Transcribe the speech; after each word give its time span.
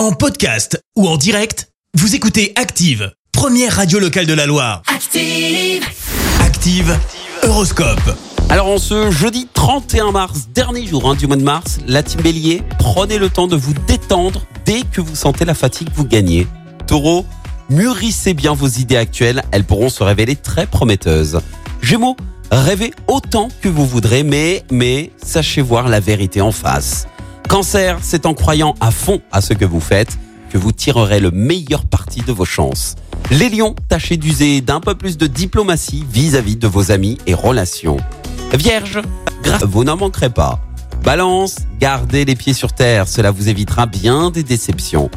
En 0.00 0.12
podcast 0.12 0.82
ou 0.96 1.06
en 1.06 1.18
direct, 1.18 1.68
vous 1.92 2.14
écoutez 2.14 2.54
Active, 2.56 3.12
première 3.32 3.76
radio 3.76 3.98
locale 3.98 4.24
de 4.24 4.32
la 4.32 4.46
Loire. 4.46 4.80
Active. 4.86 5.84
Active, 6.40 6.98
Horoscope. 7.42 8.16
Alors 8.48 8.68
en 8.68 8.78
ce 8.78 9.10
jeudi 9.10 9.46
31 9.52 10.10
mars, 10.12 10.48
dernier 10.54 10.86
jour 10.86 11.06
hein, 11.06 11.16
du 11.16 11.26
mois 11.26 11.36
de 11.36 11.42
mars, 11.42 11.80
la 11.86 12.02
team 12.02 12.22
Bélier, 12.22 12.62
prenez 12.78 13.18
le 13.18 13.28
temps 13.28 13.46
de 13.46 13.56
vous 13.56 13.74
détendre 13.86 14.46
dès 14.64 14.84
que 14.90 15.02
vous 15.02 15.14
sentez 15.14 15.44
la 15.44 15.52
fatigue, 15.52 15.90
vous 15.94 16.06
gagnez. 16.06 16.46
Taureau, 16.86 17.26
mûrissez 17.68 18.32
bien 18.32 18.54
vos 18.54 18.68
idées 18.68 18.96
actuelles, 18.96 19.42
elles 19.52 19.64
pourront 19.64 19.90
se 19.90 20.02
révéler 20.02 20.34
très 20.34 20.66
prometteuses. 20.66 21.42
Gémeaux, 21.82 22.16
rêvez 22.50 22.94
autant 23.06 23.50
que 23.60 23.68
vous 23.68 23.84
voudrez, 23.84 24.22
mais, 24.22 24.64
mais, 24.70 25.10
sachez 25.22 25.60
voir 25.60 25.90
la 25.90 26.00
vérité 26.00 26.40
en 26.40 26.52
face. 26.52 27.06
Cancer, 27.50 27.98
c'est 28.00 28.26
en 28.26 28.34
croyant 28.34 28.76
à 28.80 28.92
fond 28.92 29.20
à 29.32 29.40
ce 29.40 29.54
que 29.54 29.64
vous 29.64 29.80
faites 29.80 30.16
que 30.50 30.56
vous 30.56 30.70
tirerez 30.70 31.18
le 31.18 31.32
meilleur 31.32 31.84
parti 31.84 32.20
de 32.20 32.30
vos 32.30 32.44
chances. 32.44 32.94
Les 33.32 33.48
lions, 33.48 33.74
tâchez 33.88 34.16
d'user 34.16 34.60
d'un 34.60 34.78
peu 34.78 34.94
plus 34.94 35.18
de 35.18 35.26
diplomatie 35.26 36.06
vis-à-vis 36.08 36.54
de 36.54 36.68
vos 36.68 36.92
amis 36.92 37.18
et 37.26 37.34
relations. 37.34 37.96
Vierge, 38.54 39.00
grâce, 39.42 39.64
vous 39.64 39.82
n'en 39.82 39.96
manquerez 39.96 40.30
pas. 40.30 40.60
Balance, 41.02 41.56
gardez 41.80 42.24
les 42.24 42.36
pieds 42.36 42.54
sur 42.54 42.72
terre, 42.72 43.08
cela 43.08 43.32
vous 43.32 43.48
évitera 43.48 43.86
bien 43.86 44.30
des 44.30 44.44
déceptions. 44.44 45.10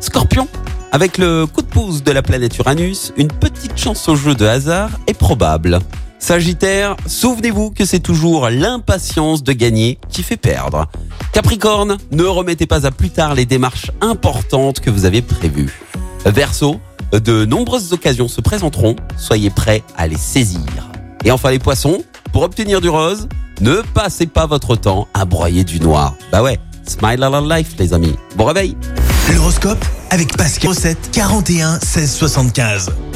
Scorpion, 0.00 0.48
avec 0.90 1.18
le 1.18 1.46
coup 1.46 1.62
de 1.62 1.68
pouce 1.68 2.02
de 2.02 2.10
la 2.10 2.22
planète 2.22 2.58
Uranus, 2.58 3.12
une 3.16 3.28
petite 3.28 3.78
chance 3.78 4.08
au 4.08 4.16
jeu 4.16 4.34
de 4.34 4.44
hasard 4.44 4.90
est 5.06 5.14
probable. 5.14 5.78
Sagittaire, 6.18 6.96
souvenez-vous 7.06 7.70
que 7.70 7.84
c'est 7.84 8.00
toujours 8.00 8.48
l'impatience 8.48 9.42
de 9.42 9.52
gagner 9.52 9.98
qui 10.08 10.22
fait 10.22 10.36
perdre. 10.36 10.86
Capricorne, 11.32 11.98
ne 12.10 12.24
remettez 12.24 12.66
pas 12.66 12.86
à 12.86 12.90
plus 12.90 13.10
tard 13.10 13.34
les 13.34 13.44
démarches 13.44 13.90
importantes 14.00 14.80
que 14.80 14.90
vous 14.90 15.04
avez 15.04 15.22
prévues. 15.22 15.80
Verseau, 16.24 16.80
de 17.12 17.44
nombreuses 17.44 17.92
occasions 17.92 18.28
se 18.28 18.40
présenteront, 18.40 18.96
soyez 19.16 19.50
prêts 19.50 19.82
à 19.96 20.06
les 20.06 20.16
saisir. 20.16 20.60
Et 21.24 21.30
enfin 21.30 21.50
les 21.50 21.58
poissons, 21.58 22.02
pour 22.32 22.42
obtenir 22.42 22.80
du 22.80 22.88
rose, 22.88 23.28
ne 23.60 23.82
passez 23.94 24.26
pas 24.26 24.46
votre 24.46 24.76
temps 24.76 25.08
à 25.14 25.24
broyer 25.24 25.64
du 25.64 25.80
noir. 25.80 26.14
Bah 26.32 26.42
ouais, 26.42 26.58
smile 26.86 27.20
lot 27.20 27.48
life 27.48 27.74
les 27.78 27.94
amis. 27.94 28.16
Bon 28.36 28.44
réveil 28.44 28.76
L'horoscope 29.34 29.84
avec 30.10 30.36
Pascal 30.36 30.74
07 30.74 31.10
41 31.12 31.80
16 31.80 32.12
75. 32.12 32.90